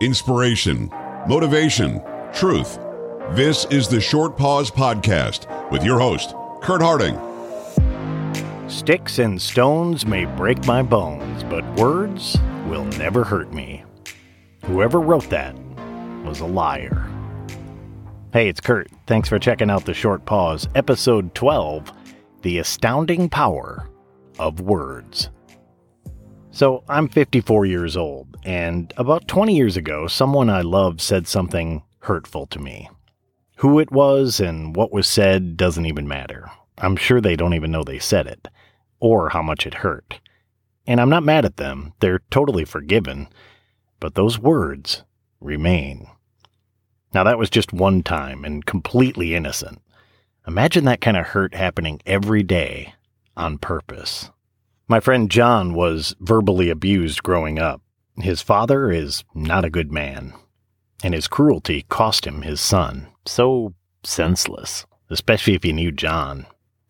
inspiration, 0.00 0.88
motivation, 1.28 2.02
truth. 2.32 2.78
This 3.32 3.66
is 3.66 3.86
the 3.86 4.00
Short 4.00 4.36
Pause 4.36 4.70
Podcast 4.70 5.70
with 5.70 5.84
your 5.84 5.98
host, 5.98 6.34
Kurt 6.62 6.80
Harding. 6.80 7.18
Sticks 8.68 9.18
and 9.18 9.40
stones 9.40 10.06
may 10.06 10.24
break 10.24 10.64
my 10.64 10.82
bones, 10.82 11.44
but 11.44 11.64
words 11.74 12.38
will 12.66 12.86
never 12.96 13.24
hurt 13.24 13.52
me. 13.52 13.84
Whoever 14.64 15.00
wrote 15.00 15.28
that 15.30 15.54
was 16.24 16.40
a 16.40 16.46
liar. 16.46 17.06
Hey, 18.32 18.48
it's 18.48 18.60
Kurt. 18.60 18.88
Thanks 19.06 19.28
for 19.28 19.38
checking 19.38 19.70
out 19.70 19.84
the 19.84 19.94
Short 19.94 20.24
Pause, 20.24 20.68
episode 20.74 21.34
12 21.34 21.92
The 22.42 22.58
Astounding 22.58 23.28
Power 23.28 23.86
of 24.38 24.60
Words. 24.60 25.28
So, 26.52 26.82
I'm 26.88 27.08
54 27.08 27.64
years 27.66 27.96
old, 27.96 28.36
and 28.44 28.92
about 28.96 29.28
20 29.28 29.56
years 29.56 29.76
ago, 29.76 30.08
someone 30.08 30.50
I 30.50 30.62
loved 30.62 31.00
said 31.00 31.28
something 31.28 31.82
hurtful 32.00 32.46
to 32.48 32.58
me. 32.58 32.90
Who 33.58 33.78
it 33.78 33.92
was 33.92 34.40
and 34.40 34.74
what 34.74 34.92
was 34.92 35.06
said 35.06 35.56
doesn't 35.56 35.86
even 35.86 36.08
matter. 36.08 36.50
I'm 36.78 36.96
sure 36.96 37.20
they 37.20 37.36
don't 37.36 37.54
even 37.54 37.70
know 37.70 37.84
they 37.84 38.00
said 38.00 38.26
it, 38.26 38.48
or 38.98 39.28
how 39.28 39.42
much 39.42 39.64
it 39.64 39.74
hurt. 39.74 40.18
And 40.88 41.00
I'm 41.00 41.08
not 41.08 41.22
mad 41.22 41.44
at 41.44 41.56
them, 41.56 41.92
they're 42.00 42.22
totally 42.30 42.64
forgiven, 42.64 43.28
but 44.00 44.16
those 44.16 44.38
words 44.38 45.04
remain. 45.40 46.08
Now, 47.14 47.22
that 47.22 47.38
was 47.38 47.48
just 47.48 47.72
one 47.72 48.02
time 48.02 48.44
and 48.44 48.66
completely 48.66 49.36
innocent. 49.36 49.80
Imagine 50.48 50.84
that 50.86 51.00
kind 51.00 51.16
of 51.16 51.26
hurt 51.26 51.54
happening 51.54 52.00
every 52.06 52.42
day 52.42 52.94
on 53.36 53.58
purpose. 53.58 54.30
My 54.90 54.98
friend 54.98 55.30
John 55.30 55.72
was 55.72 56.16
verbally 56.18 56.68
abused 56.68 57.22
growing 57.22 57.60
up. 57.60 57.80
His 58.16 58.42
father 58.42 58.90
is 58.90 59.22
not 59.36 59.64
a 59.64 59.70
good 59.70 59.92
man, 59.92 60.34
and 61.04 61.14
his 61.14 61.28
cruelty 61.28 61.86
cost 61.88 62.26
him 62.26 62.42
his 62.42 62.60
son. 62.60 63.06
So 63.24 63.74
senseless, 64.02 64.86
especially 65.08 65.54
if 65.54 65.64
you 65.64 65.72
knew 65.72 65.92
John. 65.92 66.44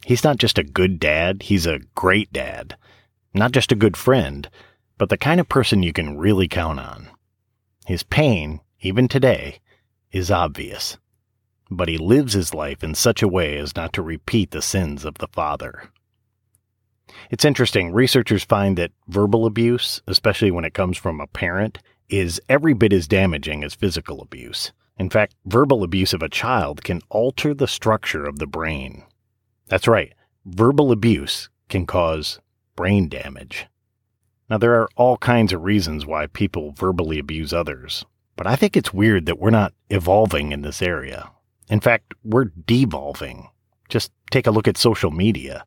He's 0.06 0.24
not 0.24 0.38
just 0.38 0.56
a 0.56 0.64
good 0.64 0.98
dad, 0.98 1.42
he's 1.42 1.66
a 1.66 1.80
great 1.94 2.32
dad. 2.32 2.74
Not 3.34 3.52
just 3.52 3.70
a 3.70 3.76
good 3.76 3.98
friend, 3.98 4.48
but 4.96 5.10
the 5.10 5.18
kind 5.18 5.38
of 5.38 5.50
person 5.50 5.82
you 5.82 5.92
can 5.92 6.16
really 6.16 6.48
count 6.48 6.80
on. 6.80 7.10
His 7.84 8.02
pain, 8.02 8.62
even 8.80 9.08
today, 9.08 9.60
is 10.10 10.30
obvious, 10.30 10.96
but 11.70 11.88
he 11.88 11.98
lives 11.98 12.32
his 12.32 12.54
life 12.54 12.82
in 12.82 12.94
such 12.94 13.22
a 13.22 13.28
way 13.28 13.58
as 13.58 13.76
not 13.76 13.92
to 13.92 14.00
repeat 14.00 14.52
the 14.52 14.62
sins 14.62 15.04
of 15.04 15.18
the 15.18 15.28
father. 15.28 15.90
It's 17.30 17.44
interesting, 17.44 17.92
researchers 17.92 18.44
find 18.44 18.76
that 18.78 18.92
verbal 19.08 19.46
abuse, 19.46 20.02
especially 20.06 20.50
when 20.50 20.64
it 20.64 20.74
comes 20.74 20.96
from 20.96 21.20
a 21.20 21.26
parent, 21.26 21.78
is 22.08 22.40
every 22.48 22.74
bit 22.74 22.92
as 22.92 23.08
damaging 23.08 23.64
as 23.64 23.74
physical 23.74 24.20
abuse. 24.20 24.72
In 24.98 25.08
fact, 25.08 25.34
verbal 25.46 25.82
abuse 25.82 26.12
of 26.12 26.22
a 26.22 26.28
child 26.28 26.84
can 26.84 27.00
alter 27.08 27.54
the 27.54 27.68
structure 27.68 28.26
of 28.26 28.38
the 28.38 28.46
brain. 28.46 29.04
That's 29.68 29.88
right, 29.88 30.12
verbal 30.44 30.92
abuse 30.92 31.48
can 31.68 31.86
cause 31.86 32.40
brain 32.76 33.08
damage. 33.08 33.66
Now, 34.48 34.58
there 34.58 34.74
are 34.74 34.88
all 34.96 35.16
kinds 35.16 35.52
of 35.52 35.62
reasons 35.62 36.04
why 36.04 36.26
people 36.26 36.72
verbally 36.72 37.18
abuse 37.18 37.52
others, 37.52 38.04
but 38.36 38.46
I 38.46 38.56
think 38.56 38.76
it's 38.76 38.92
weird 38.92 39.26
that 39.26 39.38
we're 39.38 39.50
not 39.50 39.72
evolving 39.88 40.50
in 40.50 40.62
this 40.62 40.82
area. 40.82 41.30
In 41.68 41.80
fact, 41.80 42.14
we're 42.24 42.46
devolving. 42.66 43.48
Just 43.88 44.10
take 44.30 44.46
a 44.46 44.50
look 44.50 44.66
at 44.66 44.76
social 44.76 45.10
media. 45.10 45.64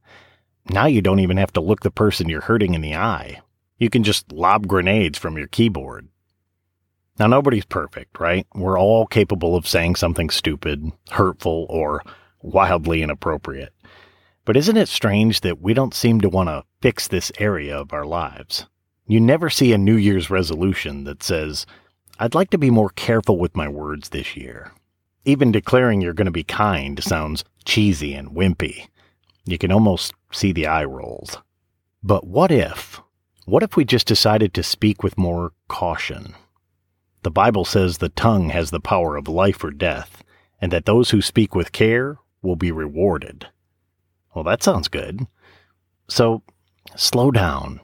Now 0.69 0.85
you 0.85 1.01
don't 1.01 1.19
even 1.19 1.37
have 1.37 1.53
to 1.53 1.61
look 1.61 1.81
the 1.81 1.91
person 1.91 2.29
you're 2.29 2.41
hurting 2.41 2.73
in 2.73 2.81
the 2.81 2.95
eye. 2.95 3.41
You 3.77 3.89
can 3.89 4.03
just 4.03 4.31
lob 4.31 4.67
grenades 4.67 5.17
from 5.17 5.37
your 5.37 5.47
keyboard. 5.47 6.07
Now, 7.19 7.27
nobody's 7.27 7.65
perfect, 7.65 8.19
right? 8.19 8.47
We're 8.55 8.79
all 8.79 9.05
capable 9.05 9.55
of 9.55 9.67
saying 9.67 9.95
something 9.97 10.29
stupid, 10.31 10.91
hurtful, 11.11 11.67
or 11.69 12.01
wildly 12.41 13.03
inappropriate. 13.03 13.73
But 14.45 14.57
isn't 14.57 14.77
it 14.77 14.89
strange 14.89 15.41
that 15.41 15.61
we 15.61 15.73
don't 15.73 15.93
seem 15.93 16.21
to 16.21 16.29
want 16.29 16.49
to 16.49 16.63
fix 16.81 17.07
this 17.07 17.31
area 17.37 17.77
of 17.77 17.93
our 17.93 18.05
lives? 18.05 18.65
You 19.05 19.19
never 19.19 19.49
see 19.49 19.73
a 19.73 19.77
New 19.77 19.95
Year's 19.95 20.29
resolution 20.29 21.03
that 21.03 21.23
says, 21.23 21.65
I'd 22.19 22.35
like 22.35 22.49
to 22.51 22.57
be 22.57 22.69
more 22.69 22.89
careful 22.89 23.37
with 23.37 23.55
my 23.55 23.67
words 23.67 24.09
this 24.09 24.35
year. 24.35 24.71
Even 25.25 25.51
declaring 25.51 26.01
you're 26.01 26.13
going 26.13 26.25
to 26.25 26.31
be 26.31 26.43
kind 26.43 27.01
sounds 27.03 27.43
cheesy 27.63 28.13
and 28.13 28.31
wimpy. 28.31 28.87
You 29.45 29.57
can 29.57 29.71
almost 29.71 30.13
see 30.31 30.51
the 30.51 30.67
eye 30.67 30.85
rolls. 30.85 31.37
But 32.01 32.25
what 32.25 32.51
if? 32.51 33.01
What 33.45 33.63
if 33.63 33.75
we 33.75 33.83
just 33.83 34.07
decided 34.07 34.53
to 34.53 34.63
speak 34.63 35.03
with 35.03 35.17
more 35.17 35.51
caution? 35.67 36.35
The 37.23 37.31
Bible 37.31 37.65
says 37.65 37.97
the 37.97 38.09
tongue 38.09 38.49
has 38.49 38.71
the 38.71 38.79
power 38.79 39.15
of 39.15 39.27
life 39.27 39.63
or 39.63 39.71
death, 39.71 40.23
and 40.61 40.71
that 40.71 40.85
those 40.85 41.09
who 41.09 41.21
speak 41.21 41.55
with 41.55 41.71
care 41.71 42.17
will 42.41 42.55
be 42.55 42.71
rewarded. 42.71 43.47
Well, 44.33 44.43
that 44.43 44.63
sounds 44.63 44.87
good. 44.87 45.27
So, 46.07 46.43
slow 46.95 47.31
down. 47.31 47.81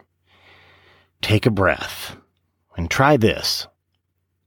Take 1.22 1.46
a 1.46 1.52
breath. 1.52 2.16
And 2.78 2.90
try 2.90 3.18
this. 3.18 3.68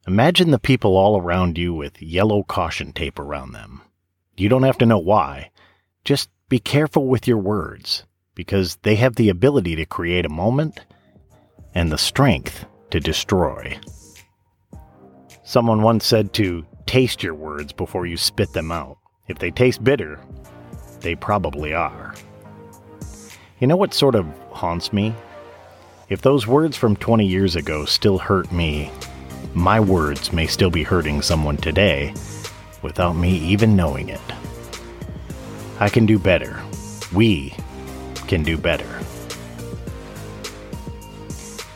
Imagine 0.07 0.51
the 0.51 0.59
people 0.59 0.97
all 0.97 1.21
around 1.21 1.59
you 1.59 1.75
with 1.75 2.01
yellow 2.01 2.43
caution 2.43 2.93
tape 2.93 3.19
around 3.19 3.53
them. 3.53 3.83
You 4.37 4.49
don't 4.49 4.63
have 4.63 4.79
to 4.79 4.87
know 4.87 4.99
why. 4.99 5.51
Just 6.05 6.31
be 6.53 6.59
careful 6.59 7.07
with 7.07 7.27
your 7.27 7.39
words, 7.39 8.05
because 8.35 8.77
they 8.83 8.95
have 8.97 9.17
the 9.17 9.31
ability 9.31 9.75
to 9.75 9.87
create 9.87 10.27
a 10.27 10.29
moment 10.29 10.79
and 11.75 11.91
the 11.91 11.97
strength 11.97 12.67
to 12.91 13.01
destroy. 13.01 13.75
Someone 15.45 15.81
once 15.81 16.05
said 16.05 16.35
to 16.35 16.67
taste 16.85 17.23
your 17.23 17.35
words 17.35 17.73
before 17.73 18.05
you 18.05 18.19
spit 18.19 18.53
them 18.53 18.71
out. 18.71 18.99
If 19.29 19.39
they 19.39 19.51
taste 19.51 19.83
bitter, 19.83 20.21
they 21.01 21.15
probably 21.15 21.73
are. 21.73 22.15
You 23.59 23.67
know 23.67 23.79
what 23.79 23.95
sort 23.95 24.15
of 24.15 24.27
haunts 24.51 24.93
me? 24.93 25.15
If 26.11 26.21
those 26.21 26.47
words 26.47 26.77
from 26.77 26.97
20 26.97 27.27
years 27.27 27.57
ago 27.57 27.87
still 27.87 28.19
hurt 28.19 28.53
me 28.53 28.91
my 29.55 29.81
words 29.81 30.35
may 30.35 30.47
still 30.47 30.71
be 30.71 30.83
hurting 30.83 31.23
someone 31.23 31.57
today 31.57 32.13
without 32.83 33.15
me 33.15 33.39
even 33.39 33.75
knowing 33.75 34.11
it. 34.11 34.21
I 35.81 35.89
can 35.89 36.07
do 36.07 36.19
better. 36.19 36.63
We 37.13 37.55
can 38.27 38.43
do 38.43 38.57
better. 38.57 38.89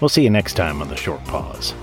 We'll 0.01 0.09
see 0.09 0.23
you 0.23 0.31
next 0.31 0.55
time 0.55 0.83
on 0.83 0.89
the 0.89 0.97
short 0.97 1.25
pause. 1.25 1.75